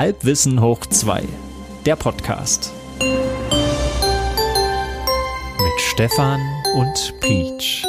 [0.00, 1.28] Halbwissen hoch 2,
[1.84, 2.72] der Podcast.
[5.58, 6.40] Mit Stefan
[6.74, 7.84] und Peach.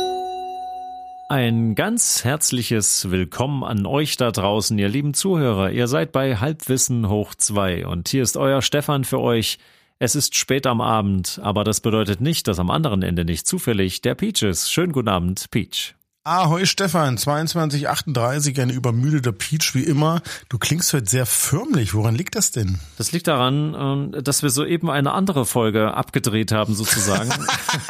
[1.29, 5.71] Ein ganz herzliches Willkommen an euch da draußen, ihr lieben Zuhörer.
[5.71, 9.57] Ihr seid bei Halbwissen hoch 2 und hier ist euer Stefan für euch.
[9.97, 14.01] Es ist spät am Abend, aber das bedeutet nicht, dass am anderen Ende nicht zufällig
[14.01, 14.69] der Peach ist.
[14.69, 15.95] Schönen guten Abend, Peach.
[16.23, 20.21] Ahoi Stefan, 2238, ein übermüdeter Peach wie immer.
[20.49, 21.95] Du klingst heute sehr förmlich.
[21.95, 22.77] Woran liegt das denn?
[22.99, 27.31] Das liegt daran, äh, dass wir soeben eine andere Folge abgedreht haben, sozusagen.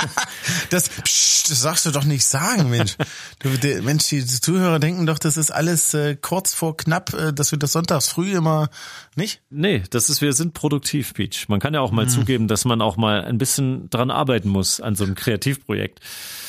[0.70, 2.96] das, psch, das sagst du doch nicht sagen, Mensch.
[3.40, 7.34] Du, der, Mensch, die Zuhörer denken doch, das ist alles äh, kurz vor knapp, äh,
[7.34, 8.70] dass wir das sonntags früh immer,
[9.18, 9.42] nicht?
[9.50, 11.50] Nee, das ist, wir sind produktiv, Peach.
[11.50, 12.10] Man kann ja auch mal hm.
[12.10, 16.00] zugeben, dass man auch mal ein bisschen dran arbeiten muss an so einem Kreativprojekt.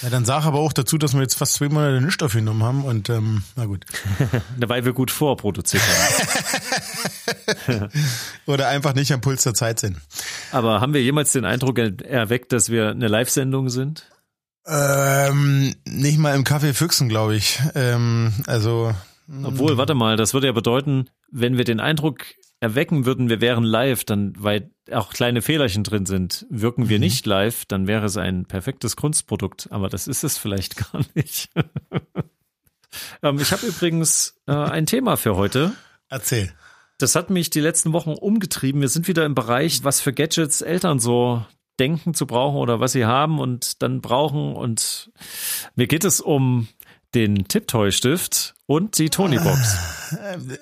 [0.03, 2.85] Ja, dann sag aber auch dazu, dass wir jetzt fast zwei Monate nicht aufgenommen haben
[2.85, 3.85] und ähm, na gut.
[4.59, 6.13] Weil wir gut vorproduziert haben.
[8.47, 9.99] Oder einfach nicht am Puls der Zeit sind.
[10.51, 14.07] Aber haben wir jemals den Eindruck erweckt, dass wir eine Live-Sendung sind?
[14.67, 17.61] Ähm, nicht mal im Café Füchsen, glaube ich.
[17.75, 18.95] Ähm, also.
[19.45, 22.25] Obwohl, warte mal, das würde ja bedeuten, wenn wir den Eindruck
[22.63, 27.05] erwecken würden, wir wären live, dann, weil auch kleine Fehlerchen drin sind, wirken wir mhm.
[27.05, 29.67] nicht live, dann wäre es ein perfektes Kunstprodukt.
[29.73, 31.51] Aber das ist es vielleicht gar nicht.
[33.23, 35.73] ähm, ich habe übrigens äh, ein Thema für heute.
[36.09, 36.53] Erzähl.
[36.99, 38.81] Das hat mich die letzten Wochen umgetrieben.
[38.81, 41.45] Wir sind wieder im Bereich, was für Gadgets Eltern so
[41.81, 44.55] denken zu brauchen oder was sie haben und dann brauchen.
[44.55, 45.11] Und
[45.75, 46.69] mir geht es um
[47.13, 49.79] den Tiptoy-Stift und die Tony-Box.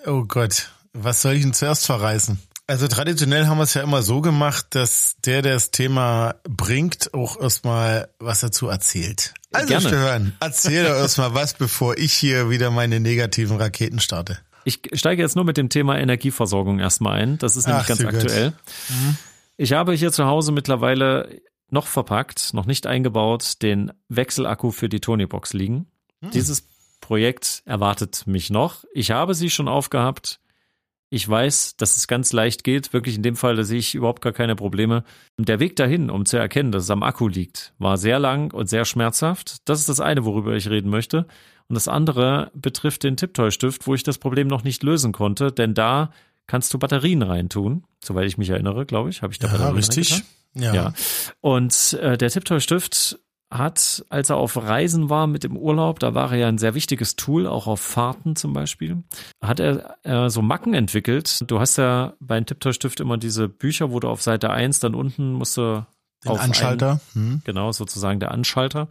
[0.07, 0.71] Oh Gott.
[0.93, 2.41] Was soll ich denn zuerst verreißen?
[2.67, 7.13] Also traditionell haben wir es ja immer so gemacht, dass der, der das Thema bringt,
[7.15, 9.35] auch erstmal was dazu erzählt.
[9.53, 9.89] Also Gerne.
[9.89, 14.39] Stefan, erzähl doch erstmal was, bevor ich hier wieder meine negativen Raketen starte.
[14.65, 17.39] Ich steige jetzt nur mit dem Thema Energieversorgung erstmal ein.
[17.39, 18.53] Das ist nämlich Ach, ganz aktuell.
[18.89, 19.17] Mhm.
[19.57, 25.01] Ich habe hier zu Hause mittlerweile noch verpackt, noch nicht eingebaut, den Wechselakku für die
[25.01, 25.87] Tonybox liegen.
[26.21, 26.31] Mhm.
[26.31, 26.65] Dieses
[27.01, 28.85] Projekt erwartet mich noch.
[28.93, 30.41] Ich habe sie schon aufgehabt.
[31.13, 32.93] Ich weiß, dass es ganz leicht geht.
[32.93, 35.03] Wirklich in dem Fall, da sehe ich überhaupt gar keine Probleme.
[35.39, 38.69] Der Weg dahin, um zu erkennen, dass es am Akku liegt, war sehr lang und
[38.69, 39.69] sehr schmerzhaft.
[39.69, 41.27] Das ist das eine, worüber ich reden möchte.
[41.69, 45.75] Und das andere betrifft den Tipptoy-Stift, wo ich das Problem noch nicht lösen konnte, denn
[45.75, 46.13] da
[46.47, 47.85] kannst du Batterien reintun.
[48.05, 50.23] Soweit ich mich erinnere, glaube ich, habe ich da ja, Batterien richtig.
[50.55, 50.75] Ja.
[50.75, 50.93] ja.
[51.41, 53.19] Und äh, der Tipptoy-Stift
[53.51, 56.75] hat, als er auf Reisen war mit dem Urlaub, da war er ja ein sehr
[56.75, 59.03] wichtiges Tool, auch auf Fahrten zum Beispiel,
[59.43, 61.41] hat er äh, so Macken entwickelt.
[61.51, 64.95] Du hast ja bei einem Tiptoy-Stift immer diese Bücher, wo du auf Seite 1 dann
[64.95, 65.85] unten musst du
[66.25, 67.01] Den auf Anschalter.
[67.15, 67.43] Einen, hm.
[67.45, 68.89] Genau, sozusagen der Anschalter.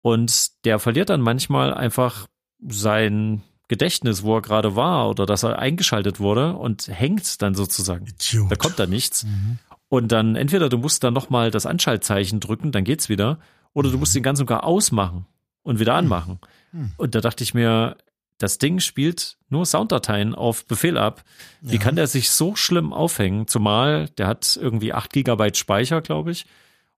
[0.00, 2.26] Und der verliert dann manchmal einfach
[2.68, 8.06] sein Gedächtnis, wo er gerade war oder dass er eingeschaltet wurde und hängt dann sozusagen.
[8.06, 8.50] Idiot.
[8.50, 9.24] Da kommt da nichts.
[9.24, 9.58] Mhm.
[9.88, 13.38] Und dann entweder du musst dann nochmal das Anschaltzeichen drücken, dann geht's wieder.
[13.74, 15.26] Oder du musst den ganz und gar ausmachen
[15.62, 15.98] und wieder hm.
[15.98, 16.38] anmachen.
[16.72, 16.92] Hm.
[16.96, 17.96] Und da dachte ich mir,
[18.38, 21.22] das Ding spielt nur Sounddateien auf Befehl ab.
[21.60, 21.80] Wie ja.
[21.80, 23.46] kann der sich so schlimm aufhängen?
[23.46, 26.46] Zumal der hat irgendwie 8 Gigabyte Speicher, glaube ich.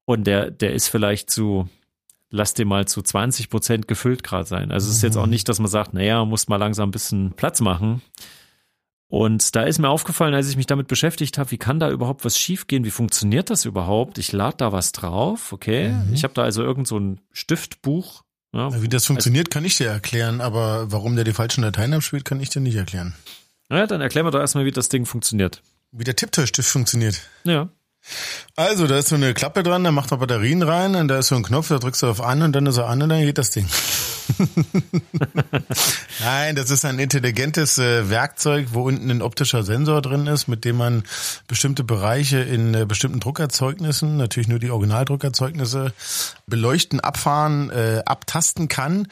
[0.07, 1.69] Und der, der ist vielleicht zu,
[2.31, 4.73] lass den mal zu 20 Prozent gefüllt gerade sein.
[4.73, 5.31] Also es ist jetzt auch mhm.
[5.31, 8.01] nicht, dass man sagt, naja, muss mal langsam ein bisschen Platz machen.
[9.09, 12.25] Und da ist mir aufgefallen, als ich mich damit beschäftigt habe, wie kann da überhaupt
[12.25, 12.85] was schiefgehen?
[12.85, 14.19] Wie funktioniert das überhaupt?
[14.19, 15.91] Ich lade da was drauf, okay.
[15.91, 16.15] Mhm.
[16.15, 18.23] Ich habe da also irgend so ein Stiftbuch.
[18.53, 18.83] Ja.
[18.83, 22.41] Wie das funktioniert, kann ich dir erklären, aber warum der die falschen Dateien abspielt, kann
[22.41, 23.15] ich dir nicht erklären.
[23.71, 25.63] Ja, dann erklären wir doch erstmal, wie das Ding funktioniert.
[25.91, 27.21] Wie der Tipptoy-Stift funktioniert.
[27.45, 27.69] Ja.
[28.57, 31.29] Also, da ist so eine Klappe dran, da macht man Batterien rein und da ist
[31.29, 33.23] so ein Knopf, da drückst du auf an und dann ist er an und dann
[33.23, 33.67] geht das Ding.
[36.21, 40.65] Nein, das ist ein intelligentes äh, Werkzeug, wo unten ein optischer Sensor drin ist, mit
[40.65, 41.05] dem man
[41.47, 45.93] bestimmte Bereiche in äh, bestimmten Druckerzeugnissen, natürlich nur die Originaldruckerzeugnisse,
[46.47, 49.09] beleuchten, abfahren, äh, abtasten kann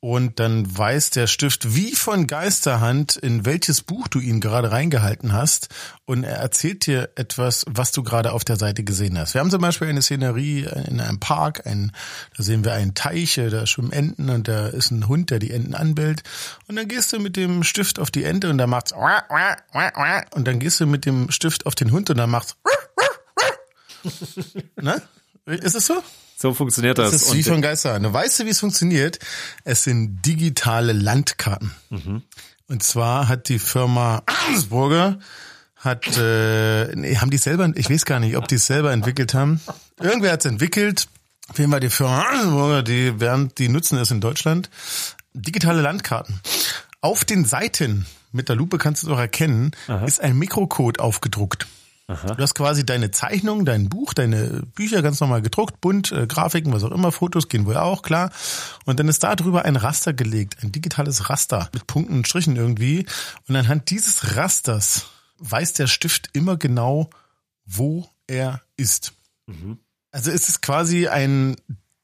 [0.00, 5.32] und dann weiß der Stift wie von Geisterhand, in welches Buch du ihn gerade reingehalten
[5.32, 5.68] hast
[6.04, 9.34] und er erzählt dir etwas, was du gerade auf der Seite gesehen hast.
[9.34, 11.90] Wir haben zum Beispiel eine Szenerie in einem Park, ein,
[12.36, 15.50] da sehen wir einen Teich, da schwimmen Enten und da ist ein Hund, der die
[15.50, 16.22] Enten anbellt
[16.68, 20.58] und dann gehst du mit dem Stift auf die Ente und da macht's und dann
[20.60, 22.56] gehst du mit dem Stift auf den Hund und dann macht's
[24.76, 25.02] ne?
[25.46, 26.02] Ist es so?
[26.40, 27.10] So funktioniert das.
[27.10, 27.98] Das ist wie von Geister.
[27.98, 29.18] Du weißt du, wie es funktioniert?
[29.64, 31.72] Es sind digitale Landkarten.
[31.90, 32.22] Mhm.
[32.68, 35.18] Und zwar hat die Firma Arnsburger
[35.74, 39.34] hat, äh, nee, haben die selber, ich weiß gar nicht, ob die es selber entwickelt
[39.34, 39.60] haben.
[40.00, 41.08] Irgendwer hat es entwickelt.
[41.48, 44.70] Auf jeden Fall die Firma Arnsburger, die werden, die nutzen es in Deutschland.
[45.34, 46.40] Digitale Landkarten.
[47.00, 50.04] Auf den Seiten mit der Lupe kannst du es auch erkennen, Aha.
[50.04, 51.66] ist ein Mikrocode aufgedruckt.
[52.08, 52.34] Aha.
[52.34, 56.72] Du hast quasi deine Zeichnung, dein Buch, deine Bücher ganz normal gedruckt, bunt, äh, Grafiken,
[56.72, 58.32] was auch immer, Fotos gehen wohl auch, klar.
[58.86, 62.56] Und dann ist da drüber ein Raster gelegt, ein digitales Raster mit Punkten und Strichen
[62.56, 63.04] irgendwie.
[63.46, 65.06] Und anhand dieses Rasters
[65.38, 67.10] weiß der Stift immer genau,
[67.66, 69.12] wo er ist.
[69.46, 69.78] Mhm.
[70.10, 71.56] Also ist es quasi ein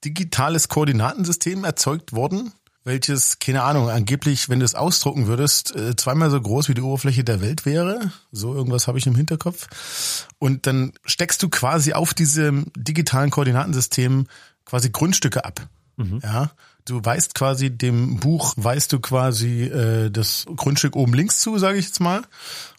[0.04, 2.52] digitales Koordinatensystem erzeugt worden,
[2.84, 6.82] welches, keine Ahnung, angeblich, wenn du es ausdrucken würdest, äh, zweimal so groß wie die
[6.82, 8.12] Oberfläche der Welt wäre.
[8.30, 10.28] So irgendwas habe ich im Hinterkopf.
[10.38, 14.26] Und dann steckst du quasi auf diesem digitalen Koordinatensystem
[14.66, 15.66] quasi Grundstücke ab.
[15.96, 16.20] Mhm.
[16.22, 16.50] Ja.
[16.84, 21.78] Du weißt quasi dem Buch, weißt du quasi äh, das Grundstück oben links zu, sage
[21.78, 22.22] ich jetzt mal.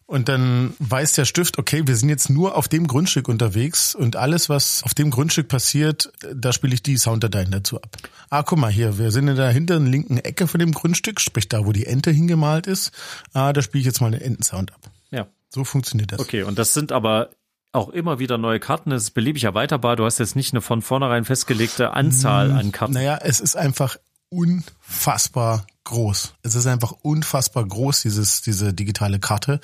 [0.08, 4.16] Und dann weiß der Stift, okay, wir sind jetzt nur auf dem Grundstück unterwegs und
[4.16, 7.98] alles, was auf dem Grundstück passiert, da spiele ich die Sounddateien dazu ab.
[8.30, 11.50] Ah, guck mal hier, wir sind in der hinteren linken Ecke von dem Grundstück, sprich
[11.50, 12.92] da, wo die Ente hingemalt ist.
[13.34, 14.92] Ah, da spiele ich jetzt mal den Entensound ab.
[15.10, 15.26] Ja.
[15.50, 16.20] So funktioniert das.
[16.20, 17.32] Okay, und das sind aber
[17.72, 18.92] auch immer wieder neue Karten.
[18.92, 19.96] Es ist beliebig erweiterbar.
[19.96, 22.94] Du hast jetzt nicht eine von vornherein festgelegte Anzahl hm, an Karten.
[22.94, 23.98] Naja, es ist einfach
[24.30, 26.34] unfassbar groß.
[26.42, 29.62] Es ist einfach unfassbar groß, dieses, diese digitale Karte.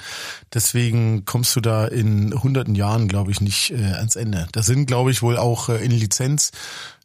[0.54, 4.48] Deswegen kommst du da in hunderten Jahren, glaube ich, nicht äh, ans Ende.
[4.52, 6.52] Da sind, glaube ich, wohl auch äh, in Lizenz,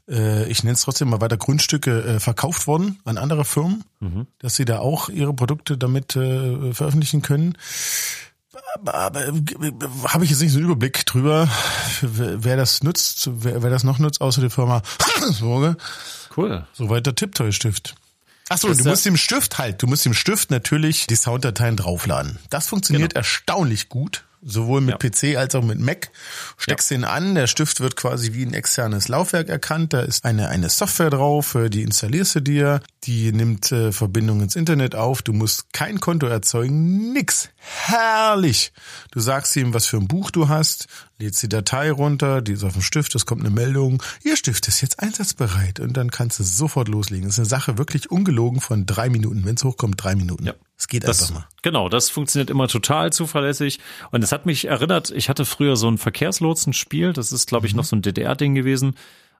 [0.08, 4.26] äh, ich nenne es trotzdem mal weiter, Grundstücke äh, verkauft worden an andere Firmen, mhm.
[4.38, 7.56] dass sie da auch ihre Produkte damit äh, veröffentlichen können.
[8.84, 9.32] Aber, äh,
[10.08, 11.48] habe ich jetzt nicht so einen Überblick drüber,
[12.02, 14.82] wer das nutzt, wer, wer das noch nutzt, außer die Firma
[15.30, 15.76] Sorge.
[16.36, 16.66] Cool.
[16.72, 17.94] Soweit der Tipptoy-Stift.
[18.48, 22.38] Achso, du musst dem Stift halt, du musst dem Stift natürlich die Sounddateien draufladen.
[22.48, 23.20] Das funktioniert genau.
[23.20, 25.10] erstaunlich gut sowohl mit ja.
[25.10, 26.10] PC als auch mit Mac.
[26.56, 26.96] Steckst ja.
[26.96, 29.92] den an, der Stift wird quasi wie ein externes Laufwerk erkannt.
[29.92, 34.56] Da ist eine, eine Software drauf, die installierst du dir, die nimmt äh, Verbindung ins
[34.56, 35.22] Internet auf.
[35.22, 37.50] Du musst kein Konto erzeugen, nix.
[37.56, 38.72] Herrlich.
[39.10, 40.86] Du sagst ihm, was für ein Buch du hast,
[41.18, 44.68] lädst die Datei runter, die ist auf dem Stift, es kommt eine Meldung, Ihr Stift
[44.68, 47.26] ist jetzt einsatzbereit und dann kannst du sofort loslegen.
[47.26, 49.44] Das ist eine Sache wirklich ungelogen von drei Minuten.
[49.44, 50.46] Wenn es hochkommt, drei Minuten.
[50.46, 50.54] Ja.
[50.78, 51.48] Es geht das, einfach mal.
[51.62, 53.80] Genau, das funktioniert immer total zuverlässig.
[54.10, 57.72] Und es hat mich erinnert, ich hatte früher so ein Verkehrslotsenspiel, das ist, glaube ich,
[57.72, 57.78] mhm.
[57.78, 58.94] noch so ein DDR-Ding gewesen.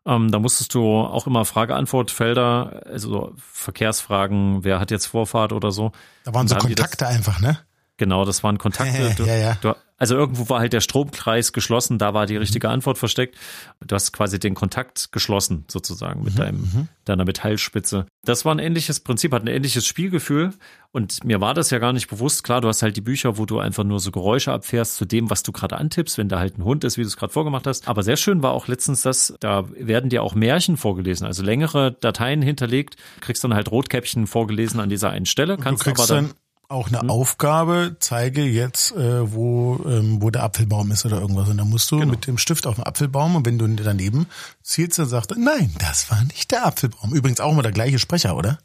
[0.07, 5.93] Ähm, da musstest du auch immer Frage-Antwort-Felder, also Verkehrsfragen, wer hat jetzt Vorfahrt oder so.
[6.25, 7.59] Da waren so Kontakte einfach, ne?
[7.97, 8.97] Genau, das waren Kontakte.
[9.17, 9.59] Du, ja, ja.
[9.61, 13.37] Du, also irgendwo war halt der Stromkreis geschlossen, da war die richtige Antwort versteckt.
[13.81, 16.89] Du hast quasi den Kontakt geschlossen, sozusagen, mit mhm, deinem, mhm.
[17.07, 18.07] deiner Metallspitze.
[18.25, 20.53] Das war ein ähnliches Prinzip, hat ein ähnliches Spielgefühl.
[20.93, 22.45] Und mir war das ja gar nicht bewusst.
[22.45, 25.31] Klar, du hast halt die Bücher, wo du einfach nur so Geräusche abfährst zu dem,
[25.31, 27.67] was du gerade antippst, wenn da halt ein Hund ist, wie du es gerade vorgemacht
[27.67, 27.89] hast.
[27.89, 31.93] Aber sehr schön war auch letztens das, da werden dir auch Märchen vorgelesen, also längere
[31.93, 35.57] Dateien hinterlegt, kriegst dann halt Rotkäppchen vorgelesen an dieser einen Stelle.
[35.57, 36.35] Kannst du aber dann
[36.69, 37.11] auch eine hm.
[37.11, 41.49] Aufgabe, zeige jetzt, äh, wo, ähm, wo der Apfelbaum ist oder irgendwas.
[41.49, 42.11] Und dann musst du genau.
[42.11, 44.27] mit dem Stift auf den Apfelbaum und wenn du daneben
[44.63, 47.15] zielst, dann sagt er, nein, das war nicht der Apfelbaum.
[47.15, 48.59] Übrigens auch immer der gleiche Sprecher, oder?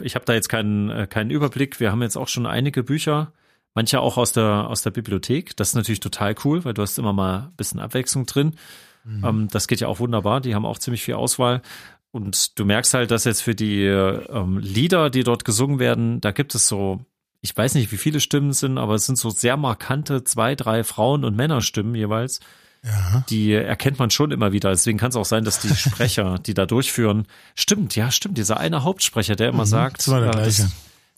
[0.00, 1.80] Ich habe da jetzt keinen, äh, keinen Überblick.
[1.80, 3.32] Wir haben jetzt auch schon einige Bücher,
[3.74, 5.56] manche auch aus der, aus der Bibliothek.
[5.56, 8.56] Das ist natürlich total cool, weil du hast immer mal ein bisschen Abwechslung drin.
[9.04, 9.24] Mhm.
[9.24, 10.40] Ähm, das geht ja auch wunderbar.
[10.40, 11.62] Die haben auch ziemlich viel Auswahl.
[12.10, 16.32] Und du merkst halt, dass jetzt für die ähm, Lieder, die dort gesungen werden, da
[16.32, 17.04] gibt es so
[17.40, 20.54] ich weiß nicht, wie viele Stimmen es sind, aber es sind so sehr markante zwei,
[20.54, 22.40] drei Frauen- und Männerstimmen jeweils.
[22.84, 23.24] Ja.
[23.28, 24.70] Die erkennt man schon immer wieder.
[24.70, 28.38] Deswegen kann es auch sein, dass die Sprecher, die da durchführen, stimmt, ja, stimmt.
[28.38, 30.62] Dieser eine Hauptsprecher, der immer mhm, sagt, das, war der gleiche.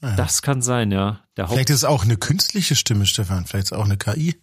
[0.00, 0.16] Das, ja.
[0.16, 1.21] das kann sein, ja.
[1.37, 3.47] Der Vielleicht ist es auch eine künstliche Stimme, Stefan.
[3.47, 4.40] Vielleicht ist es auch eine KI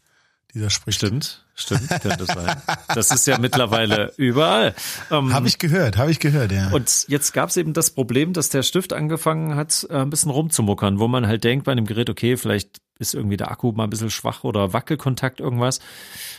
[0.54, 0.98] die da spricht.
[0.98, 2.62] Stimmt, stimmt, könnte sein.
[2.94, 4.74] Das ist ja mittlerweile überall.
[5.12, 6.70] Ähm, habe ich gehört, habe ich gehört, ja.
[6.72, 10.32] Und jetzt gab es eben das Problem, dass der Stift angefangen hat, äh, ein bisschen
[10.32, 13.86] rumzumuckern, wo man halt denkt bei einem Gerät, okay, vielleicht ist irgendwie der Akku mal
[13.86, 15.80] ein bisschen schwach oder Wackelkontakt irgendwas.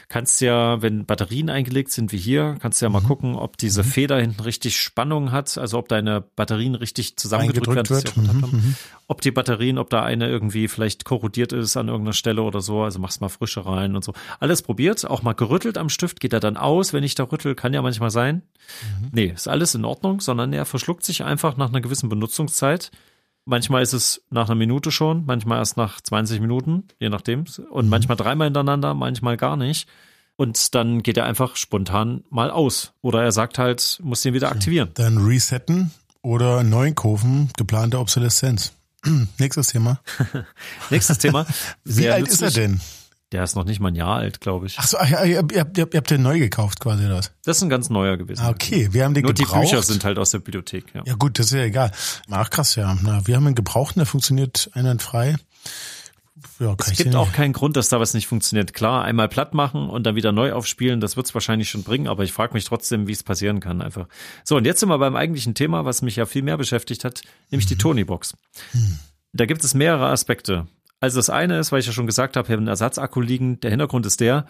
[0.08, 3.06] Kannst ja, wenn Batterien eingelegt sind wie hier, kannst du ja mal mhm.
[3.06, 3.86] gucken, ob diese mhm.
[3.86, 7.90] Feder hinten richtig Spannung hat, also ob deine Batterien richtig zusammengedrückt werden.
[7.90, 8.16] Wird.
[8.16, 8.74] Mhm, mhm.
[9.06, 12.82] Ob die Batterien, ob da eine irgendwie vielleicht korrodiert ist an irgendeiner Stelle oder so,
[12.82, 14.12] also machst mal Frische rein und so.
[14.40, 17.54] Alles probiert, auch mal gerüttelt am Stift, geht er dann aus, wenn ich da rüttel,
[17.54, 18.42] kann ja manchmal sein.
[19.00, 19.08] Mhm.
[19.12, 22.90] Nee, ist alles in Ordnung, sondern er verschluckt sich einfach nach einer gewissen Benutzungszeit
[23.50, 27.46] Manchmal ist es nach einer Minute schon, manchmal erst nach 20 Minuten, je nachdem.
[27.70, 27.90] Und mhm.
[27.90, 29.88] manchmal dreimal hintereinander, manchmal gar nicht.
[30.36, 32.92] Und dann geht er einfach spontan mal aus.
[33.00, 34.90] Oder er sagt halt, muss den wieder aktivieren.
[34.92, 38.74] Dann resetten oder neu kaufen, geplante Obsoleszenz.
[39.38, 39.98] Nächstes Thema.
[40.90, 41.46] Nächstes Thema.
[41.84, 42.82] Wie alt ist er denn?
[43.32, 44.76] Der ist noch nicht mal ein Jahr alt, glaube ich.
[44.78, 47.32] Ach so, ihr, ihr, ihr, ihr habt den neu gekauft quasi das.
[47.44, 48.40] Das ist ein ganz neuer gewesen.
[48.40, 49.64] Ah, okay, wir haben den Nur gebraucht.
[49.64, 51.02] Die Bücher sind halt aus der Bibliothek, ja.
[51.04, 51.92] Ja gut, das ist ja egal.
[52.30, 52.96] Ach krass, ja.
[53.02, 55.36] Na, wir haben einen gebrauchten, der funktioniert einwandfrei.
[56.58, 58.72] ja, es gibt auch keinen Grund, dass da was nicht funktioniert.
[58.72, 62.08] Klar, einmal platt machen und dann wieder neu aufspielen, das wird es wahrscheinlich schon bringen,
[62.08, 64.08] aber ich frage mich trotzdem, wie es passieren kann einfach.
[64.42, 67.20] So, und jetzt sind wir beim eigentlichen Thema, was mich ja viel mehr beschäftigt hat,
[67.50, 67.74] nämlich mhm.
[67.74, 68.38] die Tony-Box.
[68.72, 68.98] Mhm.
[69.34, 70.66] Da gibt es mehrere Aspekte.
[71.00, 73.60] Also das eine ist, weil ich ja schon gesagt habe, wir haben einen Ersatzakku liegen.
[73.60, 74.46] Der Hintergrund ist der,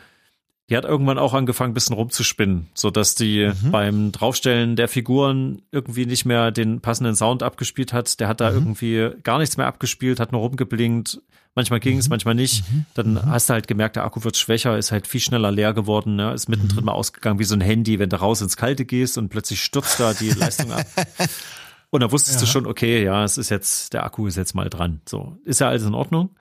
[0.70, 3.70] die hat irgendwann auch angefangen, ein bisschen rumzuspinnen, so dass die mhm.
[3.70, 8.20] beim Draufstellen der Figuren irgendwie nicht mehr den passenden Sound abgespielt hat.
[8.20, 8.56] Der hat da mhm.
[8.56, 11.22] irgendwie gar nichts mehr abgespielt, hat nur rumgeblinkt.
[11.54, 12.10] Manchmal ging es, mhm.
[12.10, 12.70] manchmal nicht.
[12.70, 12.84] Mhm.
[12.92, 13.26] Dann mhm.
[13.26, 16.34] hast du halt gemerkt, der Akku wird schwächer, ist halt viel schneller leer geworden, ne?
[16.34, 19.30] ist mittendrin mal ausgegangen wie so ein Handy, wenn du raus ins Kalte gehst und
[19.30, 20.86] plötzlich stürzt da die Leistung ab.
[21.90, 22.40] Und da wusstest ja.
[22.40, 25.00] du schon, okay, ja, es ist jetzt, der Akku ist jetzt mal dran.
[25.08, 26.36] So, ist ja alles in Ordnung.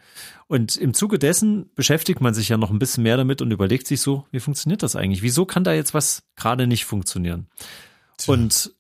[0.48, 3.88] Und im Zuge dessen beschäftigt man sich ja noch ein bisschen mehr damit und überlegt
[3.88, 5.22] sich so, wie funktioniert das eigentlich?
[5.22, 7.48] Wieso kann da jetzt was gerade nicht funktionieren?
[8.18, 8.34] Tja.
[8.34, 8.74] Und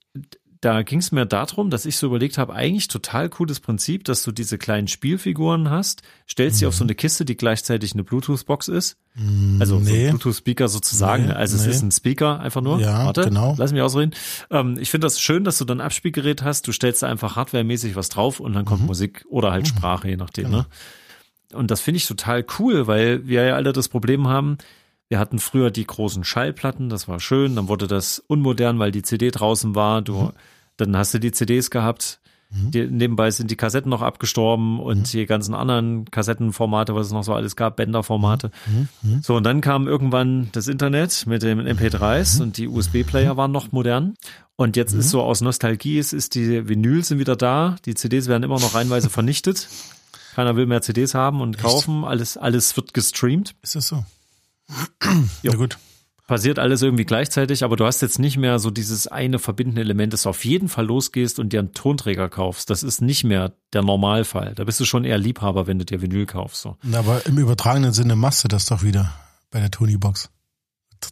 [0.61, 4.23] da ging es mir darum, dass ich so überlegt habe, eigentlich total cooles Prinzip, dass
[4.23, 6.59] du diese kleinen Spielfiguren hast, stellst mhm.
[6.59, 8.97] sie auf so eine Kiste, die gleichzeitig eine Bluetooth-Box ist.
[9.15, 10.05] Mhm, also nee.
[10.05, 11.27] so Bluetooth-Speaker sozusagen.
[11.27, 11.63] Nee, also nee.
[11.63, 12.79] es ist ein Speaker einfach nur.
[12.79, 13.55] Ja, Warte, genau.
[13.57, 14.11] Lass mich ausreden.
[14.49, 16.67] Ähm, ich finde das schön, dass du dann ein Abspielgerät hast.
[16.67, 18.87] Du stellst da einfach hardwaremäßig was drauf und dann kommt mhm.
[18.87, 19.77] Musik oder halt mhm.
[19.77, 20.45] Sprache, je nachdem.
[20.45, 20.57] Genau.
[20.59, 20.65] Ne?
[21.53, 24.57] Und das finde ich total cool, weil wir ja alle das Problem haben,
[25.09, 29.03] wir hatten früher die großen Schallplatten, das war schön, dann wurde das unmodern, weil die
[29.03, 30.01] CD draußen war.
[30.01, 30.31] Du, mhm.
[30.77, 32.19] dann hast du die CDs gehabt.
[32.49, 32.71] Mhm.
[32.71, 35.03] Die, nebenbei sind die Kassetten noch abgestorben und mhm.
[35.03, 38.51] die ganzen anderen Kassettenformate, was es noch so alles gab, Bänderformate.
[38.65, 38.87] Mhm.
[39.01, 39.21] mhm.
[39.21, 42.41] So, und dann kam irgendwann das Internet mit dem MP3s mhm.
[42.43, 44.15] und die USB-Player waren noch modern.
[44.55, 48.27] Und jetzt ist so aus Nostalgie, es ist die Vinyls sind wieder da, die CDs
[48.27, 49.67] werden immer noch reinweise vernichtet.
[50.33, 51.99] Keiner will mehr CDs haben und kaufen.
[51.99, 52.09] Echt?
[52.09, 53.55] Alles, alles wird gestreamt.
[53.61, 54.03] Ist das so?
[55.43, 55.77] ja gut.
[56.27, 60.11] Passiert alles irgendwie gleichzeitig, aber du hast jetzt nicht mehr so dieses eine verbindende Element,
[60.11, 62.69] dass du auf jeden Fall losgehst und dir einen Tonträger kaufst.
[62.69, 64.53] Das ist nicht mehr der Normalfall.
[64.53, 66.61] Da bist du schon eher Liebhaber, wenn du dir Vinyl kaufst.
[66.61, 66.75] So.
[66.91, 69.13] Aber im übertragenen Sinne machst du das doch wieder
[69.51, 70.29] bei der Tony Box.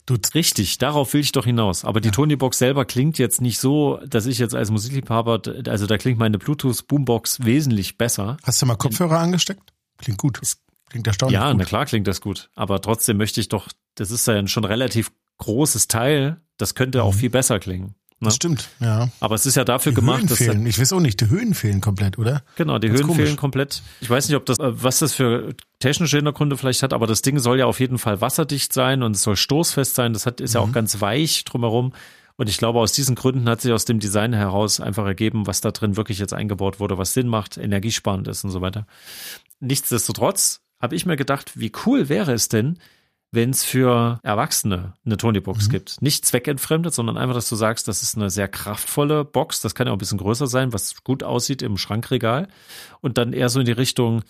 [0.06, 1.86] Du Richtig, darauf will ich doch hinaus.
[1.86, 2.12] Aber die ja.
[2.12, 6.38] Tony-Box selber klingt jetzt nicht so, dass ich jetzt als Musikliebhaber, also da klingt meine
[6.38, 8.38] Bluetooth-Boombox wesentlich besser.
[8.44, 9.74] Hast du mal Kopfhörer angesteckt?
[9.98, 10.40] Klingt gut.
[10.42, 11.50] Es klingt erstaunlich ja, gut.
[11.50, 12.50] Ja, na klar klingt das gut.
[12.56, 17.04] Aber trotzdem möchte ich doch, das ist ja schon ein relativ großes Teil, das könnte
[17.04, 17.18] auch mhm.
[17.18, 17.96] viel besser klingen.
[18.20, 18.28] Ne?
[18.28, 19.10] Das stimmt, ja.
[19.20, 20.66] Aber es ist ja dafür die gemacht, Höhen dass fehlen.
[20.66, 22.44] ich weiß auch nicht, die Höhen fehlen komplett, oder?
[22.56, 23.24] Genau, die Ganz Höhen komisch.
[23.24, 23.82] fehlen komplett.
[24.00, 27.22] Ich weiß nicht, ob das, äh, was das für technische Hintergründe vielleicht hat, aber das
[27.22, 30.14] Ding soll ja auf jeden Fall wasserdicht sein und es soll stoßfest sein.
[30.14, 30.56] Das hat, ist mhm.
[30.56, 30.74] ja auch mhm.
[30.74, 31.92] ganz weich drumherum.
[32.38, 35.62] Und ich glaube, aus diesen Gründen hat sich aus dem Design heraus einfach ergeben, was
[35.62, 38.88] da drin wirklich jetzt eingebaut wurde, was Sinn macht, energiesparend ist und so weiter.
[39.60, 42.80] Nichtsdestotrotz habe ich mir gedacht, wie cool wäre es denn,
[43.32, 45.72] wenn es für Erwachsene eine Tony-Box mhm.
[45.72, 46.02] gibt.
[46.02, 49.62] Nicht zweckentfremdet, sondern einfach, dass du sagst, das ist eine sehr kraftvolle Box.
[49.62, 52.48] Das kann ja auch ein bisschen größer sein, was gut aussieht im Schrankregal.
[53.02, 54.24] Und dann eher so in die Richtung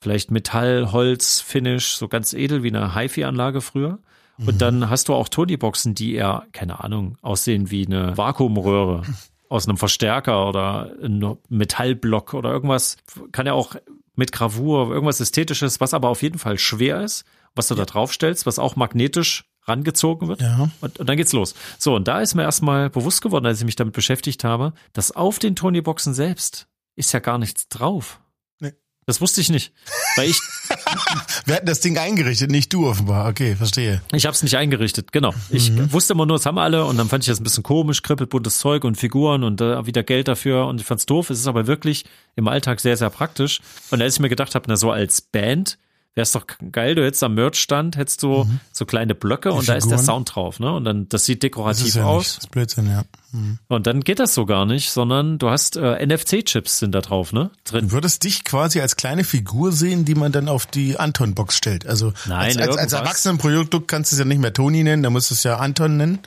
[0.00, 3.98] vielleicht Metall, Holz, Finish, so ganz edel wie eine HiFi-Anlage früher.
[4.36, 4.48] Mhm.
[4.48, 9.02] Und dann hast du auch Tony-Boxen, die eher, keine Ahnung, aussehen wie eine Vakuumröhre
[9.50, 12.96] aus einem Verstärker oder ein Metallblock oder irgendwas.
[13.32, 13.76] Kann ja auch
[14.14, 17.80] mit Gravur, irgendwas Ästhetisches, was aber auf jeden Fall schwer ist was du ja.
[17.80, 20.40] da draufstellst, was auch magnetisch rangezogen wird.
[20.40, 20.70] Ja.
[20.80, 21.54] Und, und dann geht's los.
[21.78, 25.12] So, und da ist mir erstmal bewusst geworden, als ich mich damit beschäftigt habe, dass
[25.12, 26.66] auf den Tony-Boxen selbst
[26.96, 28.20] ist ja gar nichts drauf.
[28.58, 28.72] Nee.
[29.06, 29.72] Das wusste ich nicht.
[30.16, 30.40] Weil ich.
[31.44, 33.28] Wir hatten das Ding eingerichtet, nicht du offenbar.
[33.28, 34.02] Okay, verstehe.
[34.12, 35.34] Ich habe es nicht eingerichtet, genau.
[35.48, 35.92] Ich mhm.
[35.92, 38.58] wusste immer nur, das haben alle und dann fand ich das ein bisschen komisch, krippelbuntes
[38.58, 41.30] Zeug und Figuren und äh, wieder Geld dafür und ich fand's doof.
[41.30, 42.04] Es ist aber wirklich
[42.36, 43.60] im Alltag sehr, sehr praktisch.
[43.90, 45.78] Und als ich mir gedacht habe, na so als Band
[46.14, 48.60] wäre es doch geil, du hättest am Merch-Stand, hättest du mhm.
[48.72, 49.66] so kleine Blöcke Die und Figuren.
[49.66, 50.72] da ist der Sound drauf, ne?
[50.72, 52.18] Und dann, das sieht dekorativ das ja aus.
[52.18, 52.36] Nicht.
[52.36, 53.04] Das ist Blödsinn, ja.
[53.32, 53.58] Mhm.
[53.68, 57.32] Und dann geht das so gar nicht, sondern du hast äh, NFC-Chips sind da drauf,
[57.32, 57.50] ne?
[57.64, 57.88] Drin.
[57.88, 61.86] Du würdest dich quasi als kleine Figur sehen, die man dann auf die Anton-Box stellt.
[61.86, 65.10] Also Nein, als, als, als Erwachsenenprodukt kannst du es ja nicht mehr Toni nennen, da
[65.10, 66.18] musst du es ja Anton nennen.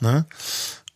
[0.00, 0.24] Ne?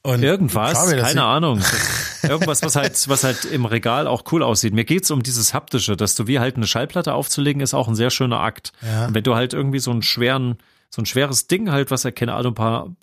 [0.07, 1.63] Und Irgendwas, keine Ahnung.
[2.23, 4.75] Irgendwas, was halt, was halt im Regal auch cool aussieht.
[4.75, 7.95] Mir geht's um dieses haptische, dass du wie halt eine Schallplatte aufzulegen, ist auch ein
[7.95, 8.73] sehr schöner Akt.
[8.83, 9.07] Ja.
[9.07, 10.59] Und wenn du halt irgendwie so einen schweren,
[10.95, 12.97] so ein schweres Ding halt, was er keine Ahnung, ein paar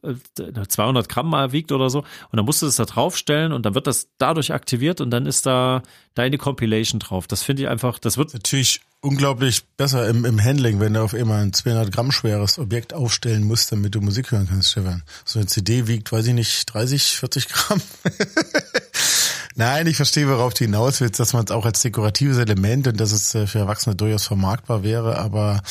[0.67, 2.00] 200 äh, Gramm mal wiegt oder so.
[2.00, 5.25] Und dann musst du das da draufstellen und dann wird das dadurch aktiviert und dann
[5.25, 5.83] ist da
[6.15, 7.27] deine Compilation drauf.
[7.27, 11.13] Das finde ich einfach, das wird natürlich unglaublich besser im, im Handling, wenn du auf
[11.13, 15.03] einmal ein 200 Gramm schweres Objekt aufstellen musst, damit du Musik hören kannst, Stefan.
[15.25, 17.81] So eine CD wiegt, weiß ich nicht, 30, 40 Gramm.
[19.55, 23.00] Nein, ich verstehe, worauf du hinaus willst, dass man es auch als dekoratives Element und
[23.00, 25.17] dass es äh, für Erwachsene durchaus vermarktbar wäre.
[25.17, 25.62] Aber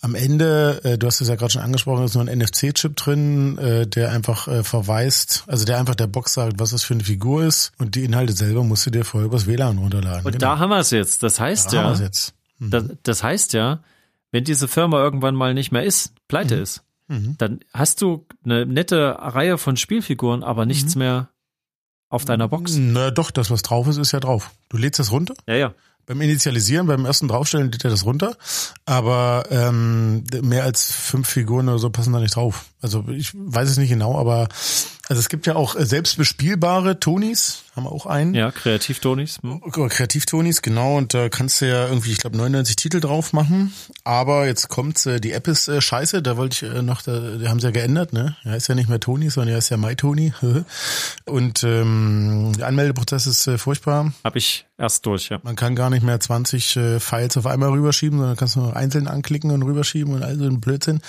[0.00, 3.58] am Ende, äh, du hast es ja gerade schon angesprochen, ist nur ein NFC-Chip drin,
[3.58, 7.44] äh, der einfach verweist, also der einfach der Box sagt, was das für eine Figur
[7.44, 7.72] ist.
[7.78, 10.24] Und die Inhalte selber musst du dir vorher übers WLAN runterladen.
[10.24, 10.54] Und genau.
[10.54, 11.22] da haben wir es jetzt.
[11.22, 12.08] Das heißt da ja,
[12.58, 12.70] Mhm.
[12.70, 13.80] Das, das, heißt ja,
[14.30, 16.62] wenn diese Firma irgendwann mal nicht mehr ist, pleite mhm.
[16.62, 17.34] ist, mhm.
[17.38, 20.98] dann hast du eine nette Reihe von Spielfiguren, aber nichts mhm.
[21.00, 21.28] mehr
[22.08, 22.76] auf deiner Box.
[22.76, 24.50] Na doch, das, was drauf ist, ist ja drauf.
[24.68, 25.34] Du lädst das runter?
[25.46, 25.74] Ja, ja.
[26.06, 28.34] Beim Initialisieren, beim ersten Draufstellen lädt er das runter,
[28.86, 32.64] aber ähm, mehr als fünf Figuren oder so passen da nicht drauf.
[32.80, 34.48] Also ich weiß es nicht genau, aber
[35.08, 38.34] also es gibt ja auch selbstbespielbare Tonis, haben wir auch einen.
[38.34, 39.38] Ja, Kreativ-Tonis.
[39.42, 39.62] Hm.
[39.70, 40.98] Kreativ-Tonis, genau.
[40.98, 43.72] Und da kannst du ja irgendwie, ich glaube, 99 Titel drauf machen.
[44.04, 46.20] Aber jetzt kommt, äh, die App ist äh, scheiße.
[46.20, 48.36] Da wollte ich äh, noch, da, die haben sie ja geändert, ne?
[48.44, 50.34] Er heißt ja nicht mehr Toni, sondern er heißt ja MyToni.
[51.24, 54.12] Und ähm, der Anmeldeprozess ist äh, furchtbar.
[54.24, 55.40] Hab ich erst durch, ja.
[55.42, 59.08] Man kann gar nicht mehr 20 äh, Files auf einmal rüberschieben, sondern kannst nur einzeln
[59.08, 61.00] anklicken und rüberschieben und all so ein Blödsinn.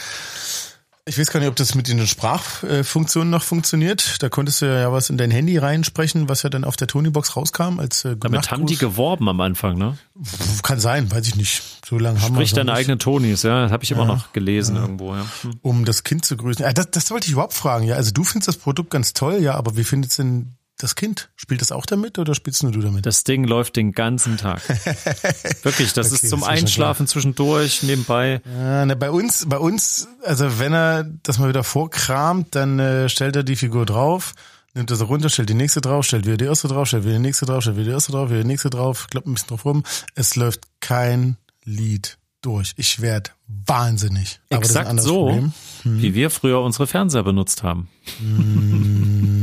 [1.10, 4.22] Ich weiß gar nicht, ob das mit den Sprachfunktionen noch funktioniert.
[4.22, 7.36] Da konntest du ja was in dein Handy reinsprechen, was ja dann auf der Tonybox
[7.36, 9.98] rauskam als äh, Damit haben die geworben am Anfang, ne?
[10.62, 11.63] Kann sein, weiß ich nicht.
[11.84, 14.34] So lange haben wir Sprich deine eigenen Tonys, ja, das habe ich immer ja, noch
[14.34, 14.84] gelesen ja.
[14.84, 15.25] irgendwo, ja.
[15.42, 15.56] Hm.
[15.63, 16.63] Um das Kind zu grüßen.
[16.63, 17.96] Ja, das, das wollte ich überhaupt fragen, ja.
[17.96, 21.60] Also du findest das Produkt ganz toll, ja, aber wie findest denn das Kind, spielt
[21.62, 23.06] das auch damit oder spielst nur du damit?
[23.06, 24.62] Das Ding läuft den ganzen Tag.
[25.64, 28.42] Wirklich, das okay, ist zum das Einschlafen zwischendurch, nebenbei.
[28.46, 33.10] Ja, ne, bei uns, bei uns, also wenn er das mal wieder vorkramt, dann äh,
[33.10, 34.32] stellt er die Figur drauf,
[34.74, 37.20] nimmt das runter, stellt die nächste drauf, stellt wieder die erste drauf, stellt wieder die
[37.20, 39.66] nächste drauf, stellt wieder die erste drauf, wieder die nächste drauf, klappt ein bisschen drauf
[39.66, 39.84] rum.
[40.16, 42.72] Es läuft kein Lied durch.
[42.78, 44.40] Ich werd wahnsinnig.
[44.50, 45.52] Aber Exakt so, hm.
[45.84, 47.90] wie wir früher unsere Fernseher benutzt haben.
[48.20, 49.38] Hm.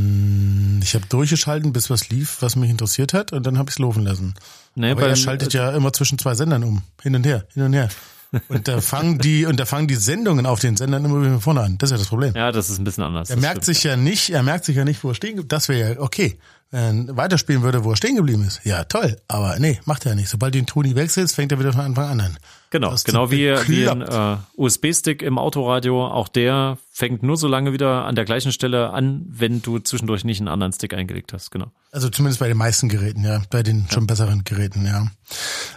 [0.87, 3.79] Ich habe durchgeschalten, bis was lief, was mich interessiert hat, und dann habe ich es
[3.79, 4.35] laufen lassen.
[4.73, 7.73] Nee, Aber er schaltet ja immer zwischen zwei Sendern um, hin und her, hin und
[7.73, 7.89] her.
[8.49, 11.61] Und da fangen die und da fangen die Sendungen auf den Sendern immer wieder vorne
[11.61, 11.77] an.
[11.77, 12.33] Das ist ja das Problem.
[12.35, 13.29] Ja, das ist ein bisschen anders.
[13.29, 13.77] Er merkt stimmt.
[13.77, 15.47] sich ja nicht, er merkt sich ja nicht, wo er stehen.
[15.47, 16.37] Das wäre ja okay.
[16.69, 18.59] Er weiterspielen würde, wo er stehen geblieben ist.
[18.65, 19.15] Ja, toll.
[19.29, 20.27] Aber nee, macht er nicht.
[20.27, 22.37] Sobald du den Toni wechselst, fängt er wieder von Anfang an an.
[22.69, 26.05] Genau, genau wie, wie ein äh, USB-Stick im Autoradio.
[26.05, 30.25] Auch der fängt nur so lange wieder an der gleichen Stelle an, wenn du zwischendurch
[30.25, 31.51] nicht einen anderen Stick eingelegt hast.
[31.51, 31.71] Genau.
[31.93, 33.93] Also zumindest bei den meisten Geräten, ja, bei den ja.
[33.93, 35.07] schon besseren Geräten, ja.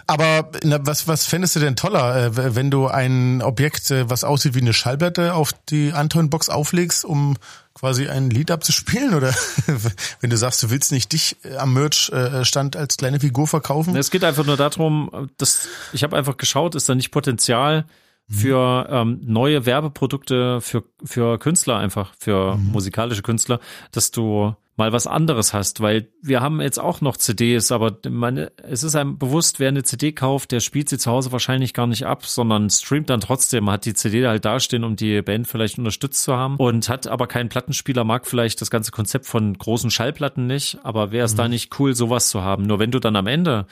[0.07, 4.25] Aber na, was was fändest du denn toller, äh, wenn du ein Objekt, äh, was
[4.25, 7.37] aussieht wie eine Schallplatte, auf die Anton-Box auflegst, um
[7.73, 9.33] quasi ein Lied abzuspielen oder
[10.19, 13.95] wenn du sagst, du willst nicht dich äh, am Merch-Stand als kleine Figur verkaufen?
[13.95, 17.85] Es geht einfach nur darum, dass ich habe einfach geschaut, ist da nicht Potenzial
[18.27, 18.33] mhm.
[18.33, 22.71] für ähm, neue Werbeprodukte für für Künstler einfach für mhm.
[22.71, 23.59] musikalische Künstler,
[23.91, 28.51] dass du mal was anderes hast, weil wir haben jetzt auch noch CDs, aber meine,
[28.57, 31.87] es ist einem bewusst, wer eine CD kauft, der spielt sie zu Hause wahrscheinlich gar
[31.87, 35.77] nicht ab, sondern streamt dann trotzdem, hat die CD halt dastehen, um die Band vielleicht
[35.77, 39.91] unterstützt zu haben und hat aber keinen Plattenspieler, mag vielleicht das ganze Konzept von großen
[39.91, 41.37] Schallplatten nicht, aber wäre es mhm.
[41.37, 42.65] da nicht cool, sowas zu haben?
[42.65, 43.67] Nur wenn du dann am Ende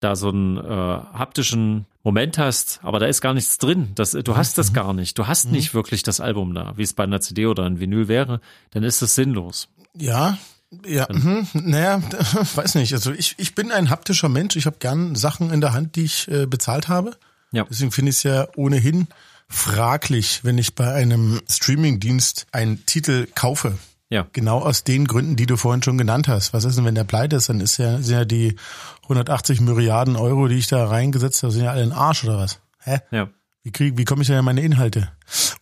[0.00, 3.92] da so einen äh, haptischen Moment hast, aber da ist gar nichts drin.
[3.94, 4.74] Das, du hast das mhm.
[4.74, 5.18] gar nicht.
[5.18, 5.52] Du hast mhm.
[5.52, 8.82] nicht wirklich das Album da, wie es bei einer CD oder einem Vinyl wäre, dann
[8.82, 9.68] ist es sinnlos.
[9.94, 10.38] Ja,
[10.86, 12.02] ja, mh, naja,
[12.54, 12.94] weiß nicht.
[12.94, 14.56] Also ich, ich bin ein haptischer Mensch.
[14.56, 17.16] Ich habe gern Sachen in der Hand, die ich äh, bezahlt habe.
[17.52, 17.66] Ja.
[17.68, 19.08] Deswegen finde ich es ja ohnehin
[19.48, 23.78] fraglich, wenn ich bei einem Streamingdienst einen Titel kaufe.
[24.08, 24.26] Ja.
[24.32, 26.52] Genau aus den Gründen, die du vorhin schon genannt hast.
[26.52, 27.48] Was ist denn, wenn der pleite ist?
[27.48, 28.56] Dann ist ja, sind ja die
[29.04, 32.60] 180 Milliarden Euro, die ich da reingesetzt habe, sind ja alle in Arsch oder was?
[32.80, 33.00] Hä?
[33.10, 33.28] Ja.
[33.62, 35.12] Wie krieg, wie komme ich denn an meine Inhalte?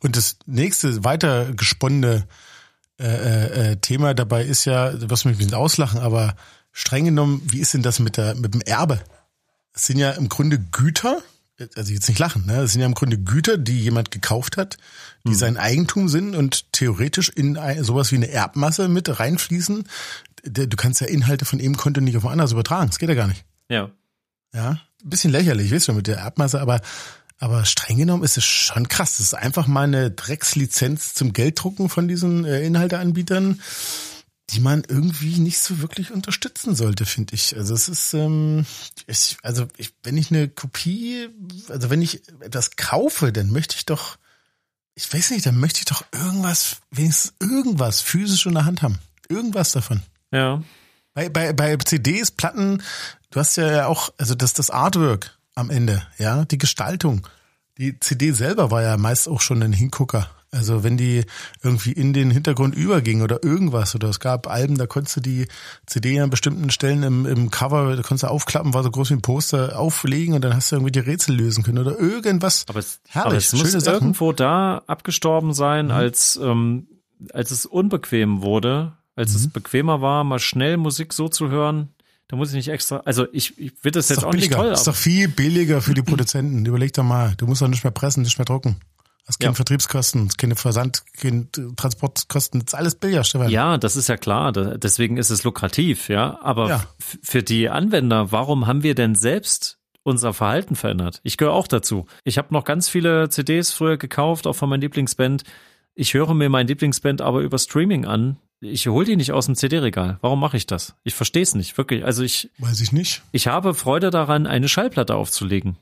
[0.01, 2.27] Und das nächste weiter gesponnene
[3.01, 6.37] äh, äh, äh, Thema dabei ist ja, du wirst mich ein bisschen auslachen, aber
[6.71, 9.01] streng genommen, wie ist denn das mit der mit dem Erbe?
[9.73, 11.23] Es sind ja im Grunde Güter,
[11.77, 12.61] also jetzt nicht lachen, ne?
[12.61, 14.77] Es sind ja im Grunde Güter, die jemand gekauft hat,
[15.25, 15.35] die mhm.
[15.35, 19.85] sein Eigentum sind und theoretisch in ein, sowas wie eine Erbmasse mit reinfließen.
[20.45, 22.89] Du kannst ja Inhalte von eben Konto nicht auf ein anderes übertragen.
[22.89, 23.45] Das geht ja gar nicht.
[23.71, 23.91] Ja.
[24.53, 24.81] Ja.
[25.03, 26.83] Ein bisschen lächerlich, weißt du, mit der Erbmasse, aber
[27.40, 29.16] aber streng genommen ist es schon krass.
[29.16, 33.61] Das ist einfach mal eine Dreckslizenz zum Gelddrucken von diesen äh, Inhalteanbietern,
[34.50, 37.57] die man irgendwie nicht so wirklich unterstützen sollte, finde ich.
[37.57, 38.66] Also es ist, ähm,
[39.07, 41.29] ich, also ich, wenn ich eine Kopie,
[41.70, 44.18] also wenn ich etwas kaufe, dann möchte ich doch,
[44.94, 48.98] ich weiß nicht, dann möchte ich doch irgendwas, wenigstens irgendwas physisch in der Hand haben.
[49.31, 50.03] Irgendwas davon.
[50.31, 50.62] Ja.
[51.14, 52.83] Bei, bei, bei CDs, Platten,
[53.31, 57.27] du hast ja auch, also das, das Artwork, am Ende, ja, die Gestaltung.
[57.79, 60.29] Die CD selber war ja meist auch schon ein Hingucker.
[60.53, 61.25] Also wenn die
[61.62, 65.46] irgendwie in den Hintergrund überging oder irgendwas oder es gab Alben, da konntest du die
[65.87, 69.14] CD an bestimmten Stellen im, im Cover, da konntest du aufklappen, war so groß wie
[69.14, 72.64] ein Poster, auflegen und dann hast du irgendwie die Rätsel lösen können oder irgendwas.
[72.68, 73.94] Aber es, Herrlich, aber es muss Sachen.
[73.94, 75.92] irgendwo da abgestorben sein, mhm.
[75.92, 76.88] als, ähm,
[77.33, 79.37] als es unbequem wurde, als mhm.
[79.37, 81.90] es bequemer war, mal schnell Musik so zu hören,
[82.31, 84.57] Da muss ich nicht extra, also ich, ich will das jetzt auch billiger.
[84.57, 84.73] nicht toll.
[84.73, 86.64] Ist doch viel billiger für die Produzenten.
[86.64, 88.77] Überleg doch mal, du musst doch nicht mehr pressen, nicht mehr drucken.
[89.27, 89.57] Hast keine ja.
[89.57, 93.51] Vertriebskosten, keine Versand, keine Transportkosten, das ist alles billiger, Stefan.
[93.51, 94.53] Ja, das ist ja klar.
[94.53, 96.38] Deswegen ist es lukrativ, ja.
[96.40, 96.85] Aber ja.
[96.99, 101.21] für die Anwender, warum haben wir denn selbst unser Verhalten verändert?
[101.25, 102.07] Ich gehöre auch dazu.
[102.23, 105.43] Ich habe noch ganz viele CDs früher gekauft, auch von meiner Lieblingsband.
[105.97, 108.37] Ich höre mir mein Lieblingsband aber über Streaming an.
[108.61, 110.18] Ich hole die nicht aus dem CD-Regal.
[110.20, 110.94] Warum mache ich das?
[111.03, 112.05] Ich verstehe es nicht, wirklich.
[112.05, 112.51] Also ich.
[112.59, 113.23] Weiß ich nicht.
[113.33, 115.77] Ich habe Freude daran, eine Schallplatte aufzulegen.